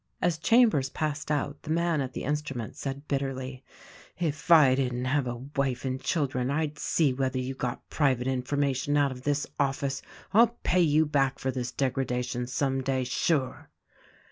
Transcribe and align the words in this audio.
As 0.19 0.39
Chambers 0.39 0.89
passed 0.89 1.29
out, 1.29 1.61
the 1.61 1.69
man 1.69 2.01
at 2.01 2.13
the 2.13 2.23
instrument 2.23 2.75
said 2.75 3.07
bitterly, 3.07 3.63
"If 4.19 4.49
I 4.49 4.73
didn't 4.73 5.05
have 5.05 5.27
a 5.27 5.43
wife 5.55 5.85
and 5.85 6.01
children 6.01 6.49
I'd 6.49 6.79
see 6.79 7.13
whether 7.13 7.37
you 7.37 7.53
got 7.53 7.87
private 7.87 8.25
information 8.25 8.97
out 8.97 9.11
of 9.11 9.21
this 9.21 9.45
office. 9.59 10.01
I'll 10.33 10.57
pay 10.63 10.81
you 10.81 11.05
back 11.05 11.37
for 11.37 11.51
this 11.51 11.71
degradation 11.71 12.47
some 12.47 12.81
day, 12.81 13.03
sure 13.03 13.69